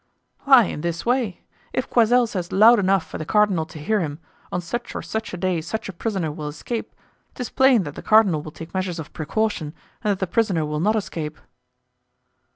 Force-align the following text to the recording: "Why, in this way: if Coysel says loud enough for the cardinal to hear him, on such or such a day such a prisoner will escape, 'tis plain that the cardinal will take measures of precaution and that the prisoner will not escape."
"Why, 0.45 0.63
in 0.63 0.81
this 0.81 1.05
way: 1.05 1.41
if 1.73 1.87
Coysel 1.87 2.25
says 2.27 2.51
loud 2.51 2.79
enough 2.79 3.05
for 3.05 3.19
the 3.19 3.23
cardinal 3.25 3.67
to 3.67 3.77
hear 3.77 3.99
him, 3.99 4.17
on 4.51 4.59
such 4.59 4.95
or 4.95 5.03
such 5.03 5.31
a 5.31 5.37
day 5.37 5.61
such 5.61 5.87
a 5.89 5.93
prisoner 5.93 6.31
will 6.31 6.47
escape, 6.47 6.95
'tis 7.35 7.51
plain 7.51 7.83
that 7.83 7.93
the 7.93 8.01
cardinal 8.01 8.41
will 8.41 8.49
take 8.49 8.73
measures 8.73 8.97
of 8.97 9.13
precaution 9.13 9.75
and 10.03 10.09
that 10.09 10.17
the 10.19 10.25
prisoner 10.25 10.65
will 10.65 10.79
not 10.79 10.95
escape." 10.95 11.37